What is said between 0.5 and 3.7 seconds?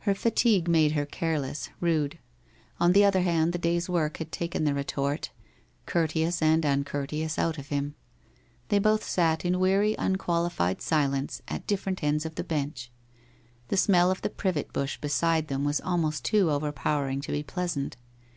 made her careless, rude. On the other hand the